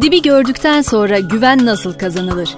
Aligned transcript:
Dibi 0.00 0.22
gördükten 0.22 0.82
sonra 0.82 1.18
güven 1.18 1.66
nasıl 1.66 1.94
kazanılır? 1.94 2.56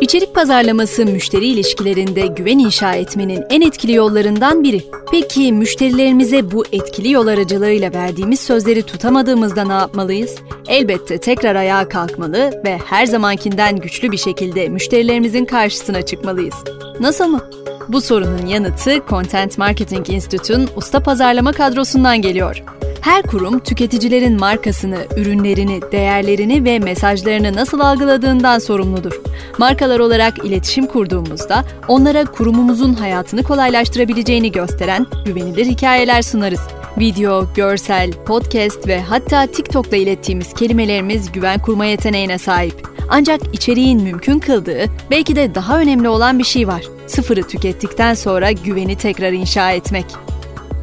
İçerik 0.00 0.34
pazarlaması 0.34 1.06
müşteri 1.06 1.46
ilişkilerinde 1.46 2.26
güven 2.26 2.58
inşa 2.58 2.94
etmenin 2.94 3.44
en 3.50 3.60
etkili 3.60 3.92
yollarından 3.92 4.64
biri. 4.64 4.82
Peki 5.10 5.52
müşterilerimize 5.52 6.50
bu 6.50 6.64
etkili 6.72 7.10
yol 7.10 7.26
aracılığıyla 7.26 7.92
verdiğimiz 7.92 8.40
sözleri 8.40 8.82
tutamadığımızda 8.82 9.64
ne 9.64 9.72
yapmalıyız? 9.72 10.36
Elbette 10.68 11.18
tekrar 11.18 11.54
ayağa 11.54 11.88
kalkmalı 11.88 12.62
ve 12.64 12.78
her 12.86 13.06
zamankinden 13.06 13.76
güçlü 13.76 14.12
bir 14.12 14.18
şekilde 14.18 14.68
müşterilerimizin 14.68 15.44
karşısına 15.44 16.02
çıkmalıyız. 16.02 16.54
Nasıl 17.00 17.26
mı? 17.28 17.40
Bu 17.88 18.00
sorunun 18.00 18.46
yanıtı 18.46 19.02
Content 19.08 19.58
Marketing 19.58 20.10
Institute'un 20.10 20.68
usta 20.76 21.00
pazarlama 21.00 21.52
kadrosundan 21.52 22.22
geliyor. 22.22 22.64
Her 23.00 23.22
kurum 23.22 23.58
tüketicilerin 23.58 24.40
markasını, 24.40 25.06
ürünlerini, 25.16 25.80
değerlerini 25.92 26.64
ve 26.64 26.78
mesajlarını 26.78 27.54
nasıl 27.54 27.80
algıladığından 27.80 28.58
sorumludur. 28.58 29.20
Markalar 29.58 29.98
olarak 29.98 30.44
iletişim 30.44 30.86
kurduğumuzda 30.86 31.64
onlara 31.88 32.24
kurumumuzun 32.24 32.94
hayatını 32.94 33.42
kolaylaştırabileceğini 33.42 34.52
gösteren 34.52 35.06
güvenilir 35.24 35.66
hikayeler 35.66 36.22
sunarız. 36.22 36.60
Video, 36.98 37.46
görsel, 37.54 38.12
podcast 38.12 38.88
ve 38.88 39.00
hatta 39.00 39.46
TikTok'ta 39.46 39.96
ilettiğimiz 39.96 40.54
kelimelerimiz 40.54 41.32
güven 41.32 41.58
kurma 41.58 41.84
yeteneğine 41.84 42.38
sahip. 42.38 42.88
Ancak 43.08 43.40
içeriğin 43.52 44.02
mümkün 44.02 44.38
kıldığı, 44.38 44.84
belki 45.10 45.36
de 45.36 45.54
daha 45.54 45.78
önemli 45.80 46.08
olan 46.08 46.38
bir 46.38 46.44
şey 46.44 46.68
var. 46.68 46.82
Sıfırı 47.06 47.42
tükettikten 47.42 48.14
sonra 48.14 48.52
güveni 48.52 48.96
tekrar 48.96 49.32
inşa 49.32 49.72
etmek. 49.72 50.06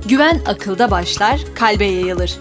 Güven 0.07 0.39
akılda 0.45 0.91
başlar, 0.91 1.39
kalbe 1.55 1.85
yayılır. 1.85 2.37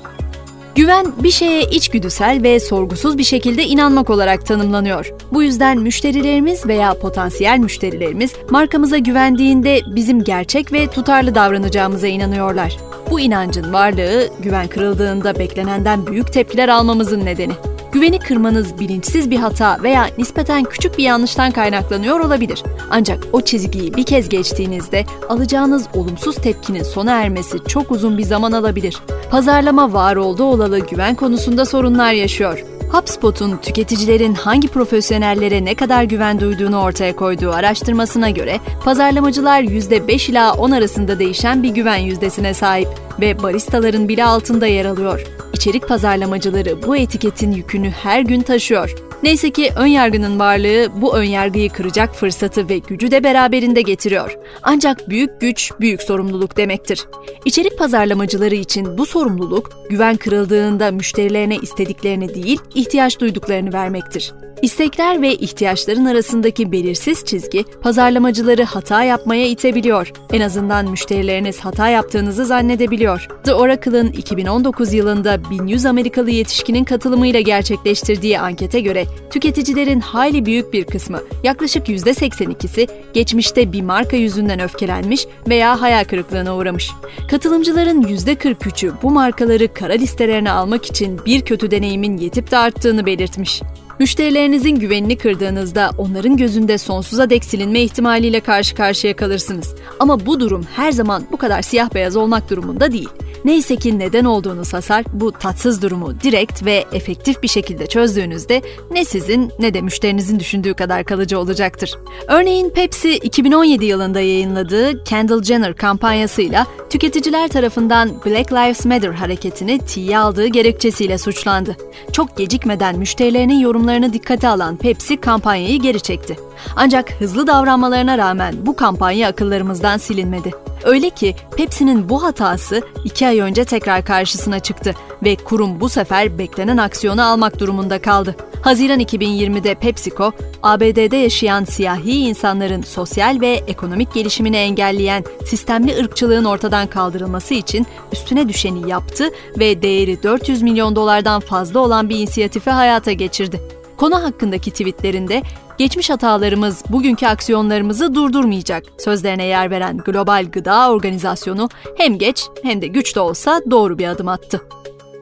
Güven 0.75 1.07
bir 1.23 1.31
şeye 1.31 1.63
içgüdüsel 1.63 2.43
ve 2.43 2.61
sorgusuz 2.61 3.19
bir 3.19 3.25
şekilde 3.25 3.65
inanmak 3.65 4.11
olarak 4.11 4.47
tanımlanıyor. 4.47 5.13
Bu 5.33 5.43
yüzden 5.43 5.79
müşterilerimiz 5.79 6.67
veya 6.67 6.99
potansiyel 6.99 7.59
müşterilerimiz 7.59 8.33
markamıza 8.51 8.99
güvendiğinde 8.99 9.81
bizim 9.87 10.25
gerçek 10.25 10.73
ve 10.73 10.87
tutarlı 10.87 11.35
davranacağımıza 11.35 12.07
inanıyorlar. 12.07 12.77
Bu 13.11 13.21
inancın 13.21 13.73
varlığı 13.73 14.29
güven 14.41 14.69
kırıldığında 14.69 15.39
beklenenden 15.39 16.07
büyük 16.07 16.33
tepkiler 16.33 16.69
almamızın 16.69 17.25
nedeni. 17.25 17.53
Güveni 17.97 18.19
kırmanız 18.19 18.81
bilinçsiz 18.81 19.31
bir 19.31 19.37
hata 19.37 19.83
veya 19.83 20.07
nispeten 20.19 20.65
küçük 20.65 20.99
bir 20.99 21.05
yanlıştan 21.05 21.51
kaynaklanıyor 21.51 22.21
olabilir. 22.21 22.63
Ancak 22.91 23.25
o 23.33 23.41
çizgiyi 23.41 23.95
bir 23.95 24.03
kez 24.03 24.29
geçtiğinizde 24.29 25.05
alacağınız 25.29 25.87
olumsuz 25.95 26.37
tepkinin 26.37 26.83
sona 26.83 27.13
ermesi 27.13 27.59
çok 27.69 27.91
uzun 27.91 28.19
bir 28.19 28.23
zaman 28.23 28.53
alabilir. 28.53 28.97
Pazarlama 29.31 29.93
var 29.93 30.17
oldu 30.17 30.43
olalı 30.43 30.79
güven 30.79 31.15
konusunda 31.15 31.65
sorunlar 31.65 32.13
yaşıyor. 32.13 32.65
HubSpot'un 32.93 33.57
tüketicilerin 33.57 34.35
hangi 34.35 34.69
profesyonellere 34.69 35.65
ne 35.65 35.75
kadar 35.75 36.03
güven 36.03 36.41
duyduğunu 36.41 36.81
ortaya 36.81 37.17
koyduğu 37.17 37.51
araştırmasına 37.51 38.31
göre 38.31 38.61
pazarlamacılar 38.85 39.63
%5 39.63 40.31
ila 40.31 40.55
10 40.55 40.71
arasında 40.71 41.19
değişen 41.19 41.63
bir 41.63 41.71
güven 41.71 41.97
yüzdesine 41.97 42.55
sahip 42.55 42.89
ve 43.21 43.43
baristaların 43.43 44.09
bile 44.09 44.25
altında 44.25 44.67
yer 44.67 44.85
alıyor. 44.85 45.36
İçerik 45.57 45.89
pazarlamacıları 45.89 46.83
bu 46.83 46.97
etiketin 46.97 47.53
yükünü 47.53 47.91
her 47.91 48.21
gün 48.21 48.43
taşıyor. 48.43 48.95
Neyse 49.23 49.51
ki 49.51 49.73
ön 49.77 49.87
yargının 49.87 50.39
varlığı 50.39 50.89
bu 51.01 51.17
ön 51.17 51.25
yargıyı 51.25 51.71
kıracak 51.71 52.15
fırsatı 52.15 52.69
ve 52.69 52.79
gücü 52.79 53.11
de 53.11 53.25
beraberinde 53.25 53.83
getiriyor. 53.83 54.39
Ancak 54.63 55.09
büyük 55.09 55.41
güç 55.41 55.73
büyük 55.81 56.03
sorumluluk 56.03 56.57
demektir. 56.57 57.07
İçerik 57.45 57.79
pazarlamacıları 57.79 58.55
için 58.55 58.99
bu 58.99 59.07
sorumluluk 59.07 59.71
güven 59.91 60.17
kırıldığında 60.17 60.91
müşterilerine 60.91 61.57
istediklerini 61.57 62.35
değil, 62.35 62.59
ihtiyaç 62.75 63.21
duyduklarını 63.21 63.73
vermektir. 63.73 64.35
İstekler 64.63 65.23
ve 65.23 65.35
ihtiyaçların 65.35 66.05
arasındaki 66.05 66.73
belirsiz 66.73 67.25
çizgi 67.25 67.65
pazarlamacıları 67.83 68.65
hata 68.65 69.03
yapmaya 69.03 69.47
itebiliyor. 69.47 70.13
En 70.33 70.41
azından 70.41 70.91
müşterileriniz 70.91 71.61
hata 71.61 71.89
yaptığınızı 71.89 72.47
zannedebiliyor. 72.47 73.29
The 73.45 73.55
Oracle'ın 73.55 74.13
2019 74.13 74.93
yılında 74.93 75.51
1100 75.51 75.87
Amerikalı 75.87 76.31
yetişkinin 76.31 76.85
katılımıyla 76.85 77.41
gerçekleştirdiği 77.41 78.41
ankete 78.41 78.81
göre 78.81 79.05
tüketicilerin 79.31 80.01
hayli 80.01 80.47
büyük 80.47 80.73
bir 80.73 80.85
kısmı, 80.85 81.21
yaklaşık 81.43 81.89
%82'si 81.89 82.89
geçmişte 83.13 83.73
bir 83.73 83.83
marka 83.83 84.17
yüzünden 84.17 84.61
öfkelenmiş 84.61 85.27
veya 85.49 85.81
hayal 85.81 86.05
kırıklığına 86.05 86.57
uğramış. 86.57 86.91
Katılımcıların 87.31 88.03
%43'ü 88.03 88.93
bu 89.03 89.11
markaları 89.11 89.75
kara 89.75 89.93
listelerine 89.93 90.51
almak 90.51 90.87
için 90.87 91.21
bir 91.27 91.41
kötü 91.41 91.71
deneyimin 91.71 92.17
yetip 92.17 92.51
de 92.51 92.59
arttığını 92.59 93.07
belirtmiş. 93.07 93.63
Müşterilerinizin 94.01 94.77
güvenini 94.77 95.17
kırdığınızda 95.17 95.91
onların 95.99 96.37
gözünde 96.37 96.79
sonsuza 96.79 97.31
dek 97.31 97.45
silinme 97.45 97.81
ihtimaliyle 97.81 98.41
karşı 98.41 98.75
karşıya 98.75 99.17
kalırsınız. 99.17 99.75
Ama 99.99 100.27
bu 100.27 100.41
durum 100.41 100.67
her 100.77 100.93
zaman 100.93 101.25
bu 101.33 101.37
kadar 101.37 101.63
siyah 101.63 101.95
beyaz 101.95 102.17
olmak 102.17 102.51
durumunda 102.51 102.93
değil. 102.93 103.09
Neyse 103.45 103.77
ki 103.77 103.99
neden 103.99 104.25
olduğunu 104.25 104.65
sasar 104.65 105.05
bu 105.13 105.33
tatsız 105.33 105.83
durumu 105.83 106.21
direkt 106.21 106.65
ve 106.65 106.85
efektif 106.93 107.43
bir 107.43 107.49
şekilde 107.49 107.87
çözdüğünüzde 107.87 108.63
ne 108.91 109.05
sizin 109.05 109.53
ne 109.59 109.75
de 109.75 109.81
müşterinizin 109.81 110.41
düşündüğü 110.41 110.75
kadar 110.75 111.05
kalıcı 111.05 111.39
olacaktır. 111.39 111.95
Örneğin 112.29 112.71
Pepsi 112.71 113.17
2017 113.17 113.85
yılında 113.85 114.21
yayınladığı 114.21 115.05
Kendall 115.05 115.43
Jenner 115.43 115.77
kampanyasıyla 115.77 116.67
tüketiciler 116.91 117.49
tarafından 117.49 118.11
Black 118.27 118.53
Lives 118.53 118.85
Matter 118.87 119.13
hareketini 119.13 119.79
tiye 119.79 120.19
aldığı 120.19 120.47
gerekçesiyle 120.47 121.19
suçlandı. 121.19 121.77
Çok 122.13 122.37
gecikmeden 122.37 122.99
müşterilerinin 122.99 123.59
yorumlarını 123.59 124.13
dikkate 124.13 124.49
alan 124.49 124.77
Pepsi 124.77 125.17
kampanyayı 125.17 125.81
geri 125.81 126.01
çekti. 126.01 126.37
Ancak 126.77 127.13
hızlı 127.13 127.47
davranmalarına 127.47 128.19
rağmen 128.19 128.55
bu 128.63 128.77
kampanya 128.77 129.29
akıllarımızdan 129.29 129.97
silinmedi. 129.97 130.51
Öyle 130.85 131.11
ki 131.11 131.35
Pepsi'nin 131.57 132.09
bu 132.09 132.23
hatası 132.23 132.83
iki 133.05 133.27
ay 133.27 133.41
önce 133.41 133.65
tekrar 133.65 134.05
karşısına 134.05 134.61
çıktı 134.61 134.95
ve 135.25 135.37
kurum 135.37 135.81
bu 135.81 135.89
sefer 135.89 136.39
beklenen 136.39 136.77
aksiyonu 136.77 137.25
almak 137.25 137.61
durumunda 137.61 137.99
kaldı. 137.99 138.37
Haziran 138.63 139.01
2020'de 139.01 139.75
PepsiCo, 139.75 140.33
ABD'de 140.63 141.17
yaşayan 141.17 141.65
siyahi 141.65 142.19
insanların 142.19 142.83
sosyal 142.83 143.41
ve 143.41 143.49
ekonomik 143.67 144.15
gelişimini 144.15 144.57
engelleyen 144.57 145.25
sistemli 145.47 145.99
ırkçılığın 145.99 146.45
ortadan 146.45 146.76
kaldırılması 146.85 147.55
için 147.55 147.87
üstüne 148.13 148.49
düşeni 148.49 148.91
yaptı 148.91 149.31
ve 149.59 149.83
değeri 149.83 150.23
400 150.23 150.63
milyon 150.63 150.97
dolardan 150.97 151.41
fazla 151.41 151.81
olan 151.81 152.09
bir 152.09 152.17
inisiyatifi 152.17 152.71
hayata 152.71 153.13
geçirdi. 153.13 153.61
Konu 153.97 154.23
hakkındaki 154.23 154.71
tweetlerinde 154.71 155.43
geçmiş 155.79 156.11
hatalarımız 156.11 156.83
bugünkü 156.89 157.27
aksiyonlarımızı 157.27 158.15
durdurmayacak 158.15 158.85
sözlerine 158.99 159.45
yer 159.45 159.71
veren 159.71 159.99
Global 159.99 160.47
Gıda 160.53 160.91
Organizasyonu 160.91 161.69
hem 161.97 162.19
geç 162.19 162.47
hem 162.63 162.83
de 162.83 162.87
güç 162.87 163.17
de 163.17 163.21
olsa 163.21 163.63
doğru 163.71 163.99
bir 163.99 164.09
adım 164.09 164.29
attı. 164.29 164.61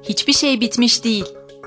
Hiçbir 0.03 0.33
şey 0.33 0.61
bitmiş 0.61 1.05
değil. 1.05 1.25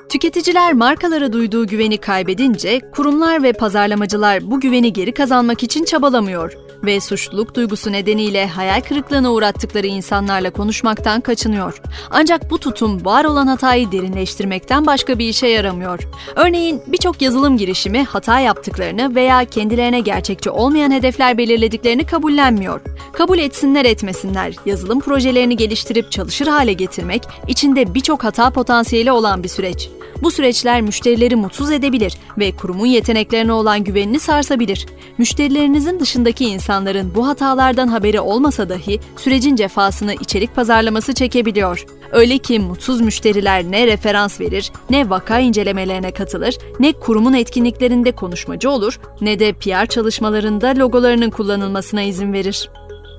Tüketiciler 0.09 0.73
markalara 0.73 1.33
duyduğu 1.33 1.67
güveni 1.67 1.97
kaybedince 1.97 2.79
kurumlar 2.95 3.43
ve 3.43 3.53
pazarlamacılar 3.53 4.51
bu 4.51 4.59
güveni 4.59 4.93
geri 4.93 5.13
kazanmak 5.13 5.63
için 5.63 5.85
çabalamıyor 5.85 6.66
ve 6.83 6.99
suçluluk 6.99 7.55
duygusu 7.55 7.91
nedeniyle 7.91 8.47
hayal 8.47 8.81
kırıklığına 8.81 9.33
uğrattıkları 9.33 9.88
insanlarla 9.88 10.49
konuşmaktan 10.49 11.21
kaçınıyor. 11.21 11.81
Ancak 12.09 12.51
bu 12.51 12.57
tutum 12.57 13.05
var 13.05 13.25
olan 13.25 13.47
hatayı 13.47 13.91
derinleştirmekten 13.91 14.85
başka 14.85 15.19
bir 15.19 15.29
işe 15.29 15.47
yaramıyor. 15.47 15.99
Örneğin 16.35 16.81
birçok 16.88 17.21
yazılım 17.21 17.57
girişimi 17.57 18.03
hata 18.03 18.39
yaptıklarını 18.39 19.15
veya 19.15 19.45
kendilerine 19.45 19.99
gerçekçi 19.99 20.49
olmayan 20.49 20.91
hedefler 20.91 21.38
belirlediklerini 21.38 22.05
kabullenmiyor. 22.05 22.81
Kabul 23.13 23.39
etsinler 23.39 23.85
etmesinler, 23.85 24.53
yazılım 24.65 24.99
projelerini 24.99 25.57
geliştirip 25.57 26.11
çalışır 26.11 26.47
hale 26.47 26.73
getirmek 26.73 27.24
içinde 27.47 27.94
birçok 27.94 28.24
hata 28.24 28.50
potansiyeli 28.50 29.12
olan 29.12 29.44
bir 29.44 29.50
süreç. 29.50 29.89
Bu 30.21 30.31
süreçler 30.31 30.81
müşterileri 30.81 31.35
mutsuz 31.35 31.71
edebilir 31.71 32.18
ve 32.38 32.51
kurumun 32.51 32.85
yeteneklerine 32.85 33.53
olan 33.53 33.83
güvenini 33.83 34.19
sarsabilir. 34.19 34.85
Müşterilerinizin 35.18 36.00
dışındaki 36.00 36.45
insanların 36.67 37.15
bu 37.15 37.27
hatalardan 37.27 37.87
haberi 37.87 38.19
olmasa 38.19 38.69
dahi 38.69 38.99
sürecin 39.17 39.55
cefasını 39.55 40.13
içerik 40.13 40.55
pazarlaması 40.55 41.13
çekebiliyor. 41.13 41.85
Öyle 42.11 42.37
ki 42.37 42.59
mutsuz 42.59 43.01
müşteriler 43.01 43.63
ne 43.63 43.87
referans 43.87 44.39
verir, 44.41 44.71
ne 44.89 45.09
vaka 45.09 45.39
incelemelerine 45.39 46.11
katılır, 46.11 46.57
ne 46.79 46.93
kurumun 46.93 47.33
etkinliklerinde 47.33 48.11
konuşmacı 48.11 48.69
olur, 48.69 48.99
ne 49.21 49.39
de 49.39 49.53
PR 49.53 49.85
çalışmalarında 49.85 50.67
logolarının 50.67 51.29
kullanılmasına 51.29 52.01
izin 52.01 52.33
verir. 52.33 52.69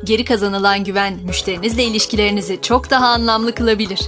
Geri 0.04 0.24
kazanılan 0.24 0.84
güven 0.84 1.14
müşterinizle 1.24 1.84
ilişkilerinizi 1.84 2.58
çok 2.62 2.90
daha 2.90 3.06
anlamlı 3.06 3.54
kılabilir. 3.54 4.00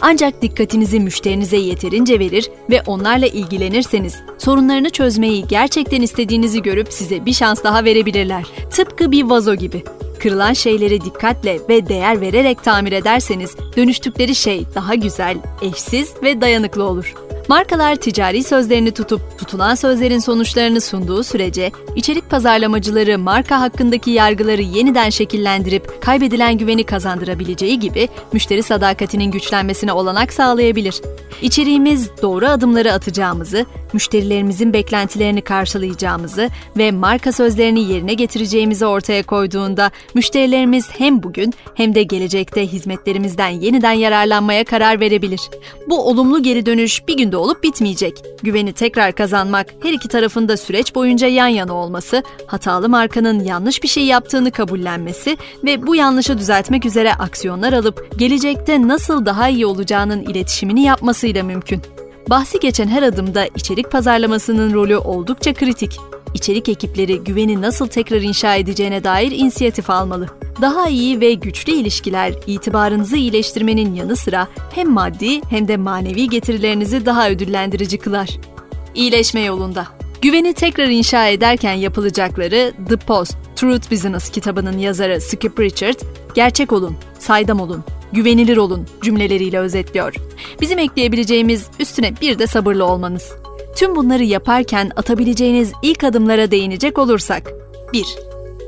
Ancak 0.00 0.42
dikkatinizi 0.42 1.00
müşterinize 1.00 1.56
yeterince 1.56 2.18
verir 2.18 2.50
ve 2.70 2.82
onlarla 2.86 3.26
ilgilenirseniz 3.26 4.16
sorunlarını 4.38 4.90
çözmeyi 4.90 5.44
gerçekten 5.48 6.02
istediğinizi 6.02 6.62
görüp 6.62 6.92
size 6.92 7.26
bir 7.26 7.32
şans 7.32 7.64
daha 7.64 7.84
verebilirler. 7.84 8.44
Tıpkı 8.70 9.12
bir 9.12 9.22
vazo 9.24 9.54
gibi. 9.54 9.84
Kırılan 10.18 10.52
şeyleri 10.52 11.00
dikkatle 11.00 11.58
ve 11.68 11.88
değer 11.88 12.20
vererek 12.20 12.64
tamir 12.64 12.92
ederseniz 12.92 13.56
dönüştükleri 13.76 14.34
şey 14.34 14.64
daha 14.74 14.94
güzel, 14.94 15.36
eşsiz 15.62 16.14
ve 16.22 16.40
dayanıklı 16.40 16.84
olur. 16.84 17.14
Markalar 17.48 17.96
ticari 17.96 18.44
sözlerini 18.44 18.90
tutup 18.90 19.38
tutulan 19.38 19.74
sözlerin 19.74 20.18
sonuçlarını 20.18 20.80
sunduğu 20.80 21.24
sürece 21.24 21.72
içerik 21.96 22.30
pazarlamacıları 22.30 23.18
marka 23.18 23.60
hakkındaki 23.60 24.10
yargıları 24.10 24.62
yeniden 24.62 25.10
şekillendirip 25.10 26.02
kaybedilen 26.02 26.58
güveni 26.58 26.84
kazandırabileceği 26.84 27.78
gibi 27.78 28.08
müşteri 28.32 28.62
sadakatinin 28.62 29.30
güçlenmesine 29.30 29.92
olanak 29.92 30.32
sağlayabilir. 30.32 31.00
İçeriğimiz 31.42 32.10
doğru 32.22 32.46
adımları 32.46 32.92
atacağımızı, 32.92 33.66
müşterilerimizin 33.92 34.72
beklentilerini 34.72 35.42
karşılayacağımızı 35.42 36.48
ve 36.76 36.92
marka 36.92 37.32
sözlerini 37.32 37.92
yerine 37.92 38.14
getireceğimizi 38.14 38.86
ortaya 38.86 39.22
koyduğunda 39.22 39.90
müşterilerimiz 40.14 40.88
hem 40.98 41.22
bugün 41.22 41.54
hem 41.74 41.94
de 41.94 42.02
gelecekte 42.02 42.66
hizmetlerimizden 42.66 43.48
yeniden 43.48 43.92
yararlanmaya 43.92 44.64
karar 44.64 45.00
verebilir. 45.00 45.40
Bu 45.88 46.08
olumlu 46.08 46.42
geri 46.42 46.66
dönüş 46.66 47.08
bir 47.08 47.16
günde 47.16 47.36
olup 47.36 47.62
bitmeyecek. 47.62 48.24
Güveni 48.42 48.72
tekrar 48.72 49.12
kazanmak, 49.12 49.66
her 49.82 49.92
iki 49.92 50.08
tarafında 50.08 50.56
süreç 50.56 50.94
boyunca 50.94 51.26
yan 51.26 51.48
yana 51.48 51.72
olması, 51.72 52.22
hatalı 52.46 52.88
markanın 52.88 53.44
yanlış 53.44 53.82
bir 53.82 53.88
şey 53.88 54.04
yaptığını 54.04 54.50
kabullenmesi 54.50 55.36
ve 55.64 55.86
bu 55.86 55.96
yanlışı 55.96 56.38
düzeltmek 56.38 56.86
üzere 56.86 57.14
aksiyonlar 57.14 57.72
alıp 57.72 58.18
gelecekte 58.18 58.88
nasıl 58.88 59.26
daha 59.26 59.48
iyi 59.48 59.66
olacağının 59.66 60.22
iletişimini 60.22 60.82
yapmasıyla 60.82 61.42
mümkün. 61.42 61.82
Bahsi 62.28 62.60
geçen 62.60 62.88
her 62.88 63.02
adımda 63.02 63.46
içerik 63.46 63.90
pazarlamasının 63.90 64.74
rolü 64.74 64.96
oldukça 64.96 65.54
kritik. 65.54 65.96
İçerik 66.34 66.68
ekipleri 66.68 67.18
güveni 67.18 67.62
nasıl 67.62 67.86
tekrar 67.86 68.20
inşa 68.20 68.56
edeceğine 68.56 69.04
dair 69.04 69.30
inisiyatif 69.30 69.90
almalı. 69.90 70.26
Daha 70.60 70.88
iyi 70.88 71.20
ve 71.20 71.32
güçlü 71.32 71.72
ilişkiler 71.72 72.34
itibarınızı 72.46 73.16
iyileştirmenin 73.16 73.94
yanı 73.94 74.16
sıra 74.16 74.48
hem 74.74 74.90
maddi 74.90 75.40
hem 75.50 75.68
de 75.68 75.76
manevi 75.76 76.28
getirilerinizi 76.28 77.06
daha 77.06 77.30
ödüllendirici 77.30 77.98
kılar. 77.98 78.28
İyileşme 78.94 79.40
yolunda. 79.40 79.86
Güveni 80.22 80.52
tekrar 80.52 80.86
inşa 80.88 81.28
ederken 81.28 81.72
yapılacakları 81.72 82.72
The 82.88 82.96
Post, 82.96 83.36
Truth 83.56 83.92
Business 83.92 84.30
kitabının 84.30 84.78
yazarı 84.78 85.20
Skip 85.20 85.60
Richard, 85.60 86.00
gerçek 86.34 86.72
olun, 86.72 86.96
saydam 87.18 87.60
olun, 87.60 87.84
güvenilir 88.12 88.56
olun 88.56 88.86
cümleleriyle 89.02 89.58
özetliyor. 89.58 90.14
Bizim 90.60 90.78
ekleyebileceğimiz 90.78 91.66
üstüne 91.80 92.12
bir 92.20 92.38
de 92.38 92.46
sabırlı 92.46 92.84
olmanız. 92.84 93.32
Tüm 93.76 93.96
bunları 93.96 94.24
yaparken 94.24 94.90
atabileceğiniz 94.96 95.72
ilk 95.82 96.04
adımlara 96.04 96.50
değinecek 96.50 96.98
olursak 96.98 97.52
1. 97.92 98.04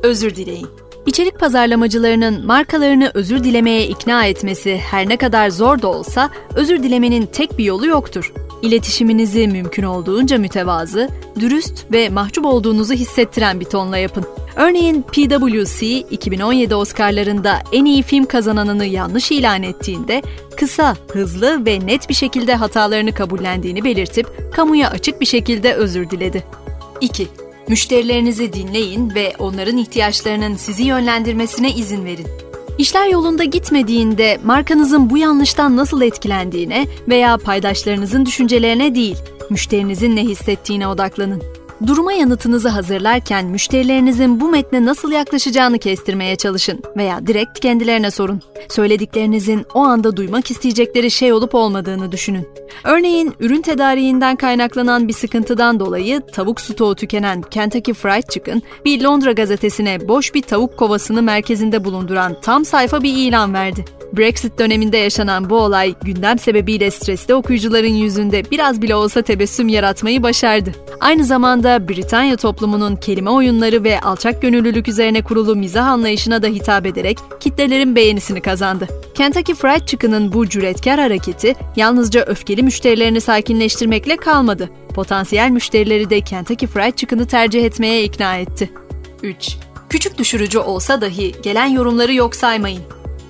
Özür 0.02 0.34
dileyin. 0.34 0.68
İçerik 1.06 1.40
pazarlamacılarının 1.40 2.46
markalarını 2.46 3.10
özür 3.14 3.44
dilemeye 3.44 3.86
ikna 3.86 4.26
etmesi 4.26 4.76
her 4.90 5.08
ne 5.08 5.16
kadar 5.16 5.50
zor 5.50 5.82
da 5.82 5.88
olsa 5.88 6.30
özür 6.54 6.82
dilemenin 6.82 7.26
tek 7.26 7.58
bir 7.58 7.64
yolu 7.64 7.86
yoktur. 7.86 8.32
İletişiminizi 8.62 9.48
mümkün 9.48 9.82
olduğunca 9.82 10.38
mütevazı, 10.38 11.08
dürüst 11.40 11.92
ve 11.92 12.08
mahcup 12.08 12.44
olduğunuzu 12.46 12.94
hissettiren 12.94 13.60
bir 13.60 13.64
tonla 13.64 13.98
yapın. 13.98 14.24
Örneğin 14.56 15.02
PwC 15.02 15.86
2017 15.86 16.74
Oscar'larında 16.74 17.58
en 17.72 17.84
iyi 17.84 18.02
film 18.02 18.24
kazananını 18.24 18.84
yanlış 18.84 19.30
ilan 19.30 19.62
ettiğinde 19.62 20.22
kısa, 20.56 20.96
hızlı 21.12 21.66
ve 21.66 21.86
net 21.86 22.08
bir 22.08 22.14
şekilde 22.14 22.54
hatalarını 22.54 23.12
kabullendiğini 23.12 23.84
belirtip 23.84 24.26
kamuya 24.54 24.90
açık 24.90 25.20
bir 25.20 25.26
şekilde 25.26 25.74
özür 25.74 26.10
diledi. 26.10 26.44
2. 27.00 27.28
Müşterilerinizi 27.68 28.52
dinleyin 28.52 29.14
ve 29.14 29.32
onların 29.38 29.76
ihtiyaçlarının 29.76 30.56
sizi 30.56 30.82
yönlendirmesine 30.82 31.74
izin 31.74 32.04
verin. 32.04 32.26
İşler 32.78 33.08
yolunda 33.08 33.44
gitmediğinde 33.44 34.38
markanızın 34.44 35.10
bu 35.10 35.18
yanlıştan 35.18 35.76
nasıl 35.76 36.02
etkilendiğine 36.02 36.86
veya 37.08 37.36
paydaşlarınızın 37.36 38.26
düşüncelerine 38.26 38.94
değil, 38.94 39.16
müşterinizin 39.50 40.16
ne 40.16 40.24
hissettiğine 40.24 40.88
odaklanın. 40.88 41.42
Duruma 41.86 42.12
yanıtınızı 42.12 42.68
hazırlarken 42.68 43.46
müşterilerinizin 43.46 44.40
bu 44.40 44.48
metne 44.48 44.84
nasıl 44.84 45.12
yaklaşacağını 45.12 45.78
kestirmeye 45.78 46.36
çalışın 46.36 46.82
veya 46.96 47.26
direkt 47.26 47.60
kendilerine 47.60 48.10
sorun. 48.10 48.42
Söylediklerinizin 48.68 49.66
o 49.74 49.80
anda 49.80 50.16
duymak 50.16 50.50
isteyecekleri 50.50 51.10
şey 51.10 51.32
olup 51.32 51.54
olmadığını 51.54 52.12
düşünün. 52.12 52.48
Örneğin 52.84 53.34
ürün 53.40 53.62
tedariğinden 53.62 54.36
kaynaklanan 54.36 55.08
bir 55.08 55.12
sıkıntıdan 55.12 55.80
dolayı 55.80 56.20
tavuk 56.20 56.60
stoğu 56.60 56.94
tükenen 56.94 57.42
Kentucky 57.42 57.94
Fried 57.94 58.28
Chicken 58.28 58.62
bir 58.84 59.02
Londra 59.02 59.32
gazetesine 59.32 60.08
boş 60.08 60.34
bir 60.34 60.42
tavuk 60.42 60.76
kovasını 60.76 61.22
merkezinde 61.22 61.84
bulunduran 61.84 62.36
tam 62.42 62.64
sayfa 62.64 63.02
bir 63.02 63.14
ilan 63.16 63.54
verdi. 63.54 63.84
Brexit 64.16 64.58
döneminde 64.58 64.96
yaşanan 64.96 65.50
bu 65.50 65.56
olay 65.56 65.94
gündem 66.02 66.38
sebebiyle 66.38 66.90
stresli 66.90 67.34
okuyucuların 67.34 67.94
yüzünde 67.94 68.50
biraz 68.50 68.82
bile 68.82 68.94
olsa 68.94 69.22
tebessüm 69.22 69.68
yaratmayı 69.68 70.22
başardı. 70.22 70.72
Aynı 71.00 71.24
zamanda 71.24 71.88
Britanya 71.88 72.36
toplumunun 72.36 72.96
kelime 72.96 73.30
oyunları 73.30 73.84
ve 73.84 74.00
alçak 74.00 74.42
gönüllülük 74.42 74.88
üzerine 74.88 75.22
kurulu 75.22 75.56
mizah 75.56 75.86
anlayışına 75.86 76.42
da 76.42 76.46
hitap 76.46 76.86
ederek 76.86 77.18
kitlelerin 77.40 77.96
beğenisini 77.96 78.40
kazandı. 78.40 78.88
Kentucky 79.14 79.56
Fried 79.56 79.86
Chicken'ın 79.86 80.32
bu 80.32 80.48
cüretkar 80.48 81.00
hareketi 81.00 81.54
yalnızca 81.76 82.22
öfkeli 82.22 82.62
müşterilerini 82.62 83.20
sakinleştirmekle 83.20 84.16
kalmadı. 84.16 84.70
Potansiyel 84.94 85.50
müşterileri 85.50 86.10
de 86.10 86.20
Kentucky 86.20 86.72
Fried 86.72 86.94
Chicken'ı 86.94 87.26
tercih 87.26 87.64
etmeye 87.64 88.04
ikna 88.04 88.36
etti. 88.36 88.70
3. 89.22 89.56
Küçük 89.88 90.18
düşürücü 90.18 90.58
olsa 90.58 91.00
dahi 91.00 91.34
gelen 91.42 91.66
yorumları 91.66 92.14
yok 92.14 92.36
saymayın 92.36 92.82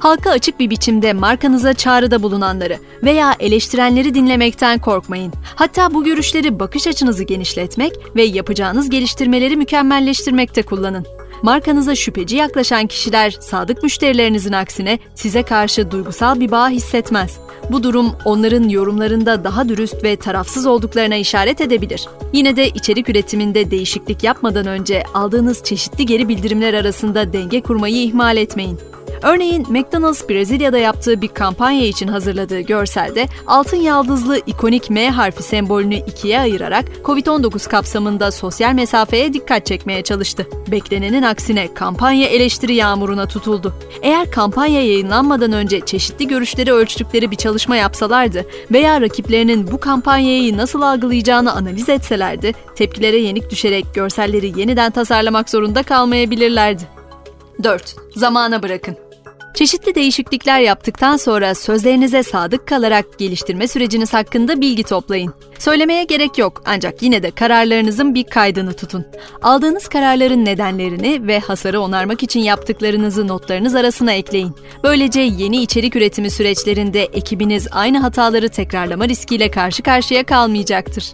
halka 0.03 0.31
açık 0.31 0.61
bir 0.61 0.71
biçimde 0.71 1.13
markanıza 1.13 1.75
çağrıda 1.75 2.23
bulunanları 2.23 2.79
veya 3.05 3.37
eleştirenleri 3.41 4.15
dinlemekten 4.15 4.79
korkmayın. 4.79 5.33
Hatta 5.55 5.95
bu 5.95 6.05
görüşleri 6.05 6.61
bakış 6.61 6.87
açınızı 6.87 7.25
genişletmek 7.25 7.93
ve 8.17 8.23
yapacağınız 8.23 8.91
geliştirmeleri 8.91 9.57
mükemmelleştirmekte 9.57 10.63
kullanın. 10.63 11.07
Markanıza 11.43 11.95
şüpheci 11.95 12.37
yaklaşan 12.37 12.87
kişiler 12.87 13.31
sadık 13.41 13.83
müşterilerinizin 13.83 14.53
aksine 14.53 14.99
size 15.15 15.43
karşı 15.43 15.91
duygusal 15.91 16.41
bir 16.41 16.51
bağ 16.51 16.69
hissetmez. 16.69 17.39
Bu 17.71 17.83
durum 17.83 18.13
onların 18.25 18.69
yorumlarında 18.69 19.45
daha 19.45 19.69
dürüst 19.69 20.05
ve 20.05 20.17
tarafsız 20.17 20.67
olduklarına 20.67 21.17
işaret 21.17 21.61
edebilir. 21.61 22.09
Yine 22.33 22.57
de 22.57 22.69
içerik 22.69 23.09
üretiminde 23.09 23.71
değişiklik 23.71 24.25
yapmadan 24.25 24.67
önce 24.67 25.03
aldığınız 25.15 25.65
çeşitli 25.65 26.07
geri 26.07 26.29
bildirimler 26.29 26.75
arasında 26.75 27.33
denge 27.33 27.61
kurmayı 27.61 27.97
ihmal 27.97 28.37
etmeyin. 28.37 28.79
Örneğin 29.23 29.67
McDonald's 29.69 30.29
Brezilya'da 30.29 30.79
yaptığı 30.79 31.23
bir 31.23 31.29
kampanya 31.29 31.87
için 31.87 32.09
hazırladığı 32.09 32.61
görselde 32.61 33.29
altın 33.47 33.77
yaldızlı 33.77 34.41
ikonik 34.47 34.91
M 34.91 35.11
harfi 35.11 35.43
sembolünü 35.43 35.95
ikiye 35.95 36.41
ayırarak 36.41 36.85
COVID-19 37.05 37.69
kapsamında 37.69 38.31
sosyal 38.31 38.73
mesafeye 38.73 39.33
dikkat 39.33 39.67
çekmeye 39.67 40.03
çalıştı. 40.03 40.47
Beklenenin 40.71 41.23
aksine 41.23 41.75
kampanya 41.75 42.29
eleştiri 42.29 42.75
yağmuruna 42.75 43.27
tutuldu. 43.27 43.75
Eğer 44.03 44.31
kampanya 44.31 44.83
yayınlanmadan 44.83 45.53
önce 45.53 45.81
çeşitli 45.81 46.27
görüşleri 46.29 46.73
ölçtükleri 46.73 47.31
bir 47.31 47.37
çalışma 47.37 47.77
yapsalardı 47.77 48.47
veya 48.71 49.01
rakiplerinin 49.01 49.71
bu 49.71 49.81
kampanyayı 49.81 50.57
nasıl 50.57 50.83
algılayacağını 50.83 51.53
analiz 51.53 51.89
etselerdi, 51.89 52.53
tepkilere 52.77 53.17
yenik 53.17 53.51
düşerek 53.51 53.95
görselleri 53.95 54.61
yeniden 54.61 54.91
tasarlamak 54.91 55.51
zorunda 55.51 55.83
kalmayabilirlerdi. 55.83 56.83
4. 57.63 57.97
Zamana 58.17 58.63
bırakın. 58.63 59.02
Çeşitli 59.55 59.95
değişiklikler 59.95 60.61
yaptıktan 60.61 61.17
sonra 61.17 61.55
sözlerinize 61.55 62.23
sadık 62.23 62.69
kalarak 62.69 63.19
geliştirme 63.19 63.69
süreciniz 63.69 64.13
hakkında 64.13 64.61
bilgi 64.61 64.83
toplayın. 64.83 65.35
Söylemeye 65.59 66.05
gerek 66.05 66.39
yok 66.39 66.63
ancak 66.67 67.03
yine 67.03 67.23
de 67.23 67.31
kararlarınızın 67.31 68.15
bir 68.15 68.25
kaydını 68.25 68.73
tutun. 68.73 69.07
Aldığınız 69.43 69.89
kararların 69.89 70.45
nedenlerini 70.45 71.27
ve 71.27 71.41
hasarı 71.41 71.81
onarmak 71.81 72.23
için 72.23 72.41
yaptıklarınızı 72.41 73.29
notlarınız 73.29 73.75
arasına 73.75 74.13
ekleyin. 74.13 74.57
Böylece 74.85 75.21
yeni 75.21 75.63
içerik 75.63 75.97
üretimi 75.97 76.31
süreçlerinde 76.31 77.03
ekibiniz 77.03 77.69
aynı 77.71 77.99
hataları 77.99 78.49
tekrarlama 78.49 79.09
riskiyle 79.09 79.51
karşı 79.51 79.83
karşıya 79.83 80.25
kalmayacaktır. 80.25 81.13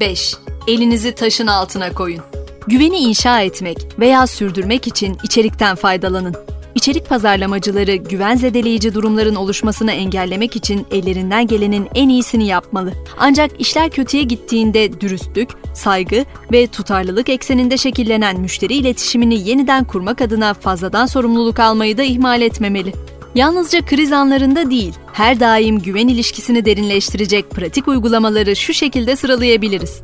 5. 0.00 0.34
Elinizi 0.68 1.14
taşın 1.14 1.46
altına 1.46 1.92
koyun. 1.92 2.20
Güveni 2.66 2.96
inşa 2.96 3.40
etmek 3.40 3.78
veya 3.98 4.26
sürdürmek 4.26 4.86
için 4.86 5.18
içerikten 5.24 5.76
faydalanın. 5.76 6.53
İçerik 6.74 7.08
pazarlamacıları 7.08 7.94
güven 7.94 8.36
zedeleyici 8.36 8.94
durumların 8.94 9.34
oluşmasını 9.34 9.92
engellemek 9.92 10.56
için 10.56 10.86
ellerinden 10.90 11.46
gelenin 11.46 11.88
en 11.94 12.08
iyisini 12.08 12.46
yapmalı. 12.46 12.92
Ancak 13.18 13.60
işler 13.60 13.90
kötüye 13.90 14.22
gittiğinde 14.22 15.00
dürüstlük, 15.00 15.50
saygı 15.74 16.24
ve 16.52 16.66
tutarlılık 16.66 17.28
ekseninde 17.28 17.76
şekillenen 17.76 18.40
müşteri 18.40 18.74
iletişimini 18.74 19.48
yeniden 19.48 19.84
kurmak 19.84 20.20
adına 20.20 20.54
fazladan 20.54 21.06
sorumluluk 21.06 21.58
almayı 21.58 21.98
da 21.98 22.02
ihmal 22.02 22.42
etmemeli. 22.42 22.92
Yalnızca 23.34 23.86
kriz 23.86 24.12
anlarında 24.12 24.70
değil, 24.70 24.94
her 25.12 25.40
daim 25.40 25.78
güven 25.78 26.08
ilişkisini 26.08 26.64
derinleştirecek 26.64 27.50
pratik 27.50 27.88
uygulamaları 27.88 28.56
şu 28.56 28.74
şekilde 28.74 29.16
sıralayabiliriz. 29.16 30.00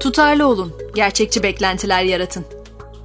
Tutarlı 0.00 0.46
olun, 0.46 0.72
gerçekçi 0.94 1.42
beklentiler 1.42 2.02
yaratın. 2.02 2.44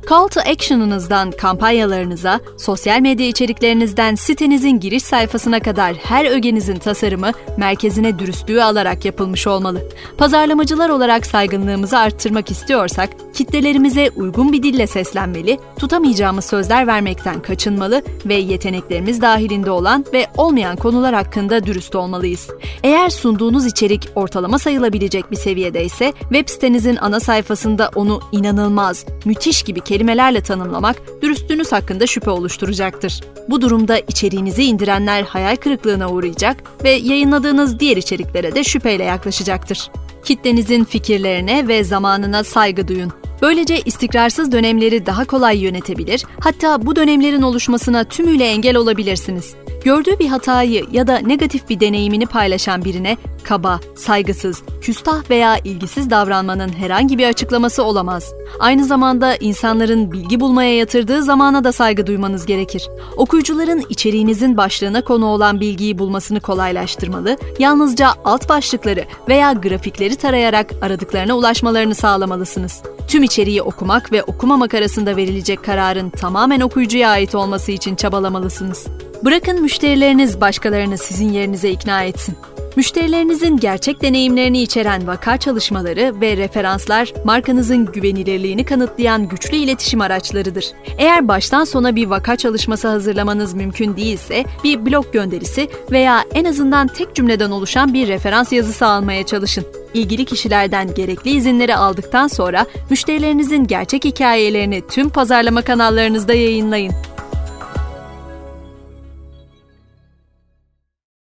Call 0.10 0.28
to 0.28 0.40
action'ınızdan 0.40 1.32
kampanyalarınıza, 1.32 2.40
sosyal 2.58 3.00
medya 3.00 3.28
içeriklerinizden 3.28 4.16
sitenizin 4.16 4.80
giriş 4.80 5.04
sayfasına 5.04 5.60
kadar 5.60 5.96
her 5.96 6.26
ögenizin 6.26 6.76
tasarımı 6.76 7.32
merkezine 7.58 8.20
dürüstlüğü 8.20 8.64
alarak 8.64 9.06
yapılmış 9.06 9.48
olmalı. 9.48 9.82
Pazarlamacılar 10.18 10.90
olarak 10.90 11.26
saygınlığımızı 11.26 11.98
arttırmak 11.98 12.52
istiyorsak, 12.52 13.10
kitlelerimize 13.34 14.10
uygun 14.16 14.52
bir 14.52 14.64
dille 14.64 14.88
seslenmeli, 14.88 15.60
tutamayacağımız 15.80 16.46
sözler 16.46 16.88
vermekten 16.88 17.42
kaçınmalı 17.42 18.02
ve 18.26 18.36
yeteneklerimiz 18.36 19.22
dahilinde 19.22 19.72
olan 19.72 20.06
ve 20.14 20.28
olmayan 20.38 20.76
konular 20.76 21.16
hakkında 21.16 21.66
dürüst 21.66 21.96
olmalıyız. 21.96 22.50
Eğer 22.84 23.10
sunduğunuz 23.10 23.66
içerik 23.66 24.10
ortalama 24.16 24.60
sayılabilecek 24.60 25.32
bir 25.32 25.36
seviyede 25.36 25.86
ise 25.86 26.14
web 26.20 26.50
sitenizin 26.50 26.98
ana 27.02 27.20
sayfasında 27.20 27.92
onu 27.96 28.22
inanılmaz, 28.32 29.06
müthiş 29.26 29.64
gibi 29.64 29.82
kelimelerle 29.98 30.42
tanımlamak 30.42 31.22
dürüstlüğünüz 31.22 31.72
hakkında 31.72 32.08
şüphe 32.08 32.32
oluşturacaktır. 32.32 33.22
Bu 33.50 33.62
durumda 33.62 34.00
içeriğinizi 34.00 34.64
indirenler 34.64 35.24
hayal 35.24 35.56
kırıklığına 35.56 36.10
uğrayacak 36.10 36.64
ve 36.84 36.90
yayınladığınız 36.90 37.80
diğer 37.80 37.98
içeriklere 37.98 38.56
de 38.56 38.64
şüpheyle 38.64 39.04
yaklaşacaktır. 39.04 39.92
Kitlenizin 40.24 40.84
fikirlerine 40.84 41.68
ve 41.68 41.84
zamanına 41.84 42.44
saygı 42.44 42.88
duyun. 42.88 43.12
Böylece 43.42 43.82
istikrarsız 43.82 44.52
dönemleri 44.52 45.06
daha 45.06 45.26
kolay 45.26 45.58
yönetebilir, 45.58 46.24
hatta 46.40 46.86
bu 46.86 46.96
dönemlerin 46.96 47.42
oluşmasına 47.42 48.04
tümüyle 48.04 48.46
engel 48.46 48.76
olabilirsiniz. 48.76 49.56
Gördüğü 49.88 50.20
bir 50.20 50.28
hatayı 50.28 50.86
ya 50.92 51.08
da 51.08 51.18
negatif 51.18 51.70
bir 51.70 51.80
deneyimini 51.80 52.26
paylaşan 52.26 52.86
birine 52.86 53.18
kaba, 53.44 53.80
saygısız, 53.96 54.64
küstah 54.82 55.30
veya 55.30 55.58
ilgisiz 55.58 56.10
davranmanın 56.10 56.70
herhangi 56.70 57.18
bir 57.18 57.28
açıklaması 57.28 57.84
olamaz. 57.84 58.34
Aynı 58.60 58.86
zamanda 58.86 59.36
insanların 59.36 60.12
bilgi 60.12 60.40
bulmaya 60.40 60.76
yatırdığı 60.76 61.24
zamana 61.24 61.64
da 61.64 61.72
saygı 61.72 62.08
duymanız 62.08 62.46
gerekir. 62.46 62.90
Okuyucuların 63.18 63.84
içeriğinizin 63.90 64.58
başlığına 64.58 65.02
konu 65.02 65.26
olan 65.26 65.60
bilgiyi 65.60 66.00
bulmasını 66.00 66.40
kolaylaştırmalı, 66.40 67.38
yalnızca 67.60 68.10
alt 68.26 68.50
başlıkları 68.50 69.06
veya 69.30 69.54
grafikleri 69.54 70.16
tarayarak 70.16 70.74
aradıklarına 70.82 71.38
ulaşmalarını 71.38 71.96
sağlamalısınız. 71.96 72.84
Tüm 73.08 73.24
içeriği 73.24 73.62
okumak 73.62 74.12
ve 74.12 74.24
okumamak 74.24 74.74
arasında 74.74 75.16
verilecek 75.16 75.64
kararın 75.64 76.10
tamamen 76.10 76.60
okuyucuya 76.60 77.10
ait 77.10 77.36
olması 77.36 77.72
için 77.72 77.96
çabalamalısınız. 77.96 78.88
Bırakın 79.26 79.62
müşterileriniz 79.62 80.42
başkalarını 80.42 80.98
sizin 80.98 81.30
yerinize 81.30 81.70
ikna 81.70 82.04
etsin. 82.04 82.36
Müşterilerinizin 82.76 83.58
gerçek 83.58 84.02
deneyimlerini 84.02 84.62
içeren 84.62 85.08
vaka 85.08 85.38
çalışmaları 85.38 86.22
ve 86.22 86.38
referanslar 86.38 87.14
markanızın 87.26 87.86
güvenilirliğini 87.86 88.66
kanıtlayan 88.66 89.28
güçlü 89.28 89.58
iletişim 89.58 90.02
araçlarıdır. 90.02 90.66
Eğer 90.98 91.28
baştan 91.28 91.64
sona 91.64 91.96
bir 91.96 92.08
vaka 92.08 92.36
çalışması 92.36 92.88
hazırlamanız 92.88 93.54
mümkün 93.54 93.98
değilse 93.98 94.46
bir 94.64 94.86
blog 94.86 95.14
gönderisi 95.14 95.70
veya 95.92 96.24
en 96.34 96.46
azından 96.46 96.88
tek 96.88 97.16
cümleden 97.16 97.52
oluşan 97.52 97.94
bir 97.94 98.08
referans 98.08 98.52
yazısı 98.52 98.86
almaya 98.86 99.26
çalışın. 99.26 99.66
İlgili 99.94 100.26
kişilerden 100.26 100.94
gerekli 100.94 101.32
izinleri 101.32 101.76
aldıktan 101.76 102.28
sonra 102.28 102.66
müşterilerinizin 102.90 103.68
gerçek 103.68 104.06
hikayelerini 104.06 104.88
tüm 104.88 105.10
pazarlama 105.10 105.62
kanallarınızda 105.62 106.34
yayınlayın. 106.34 106.94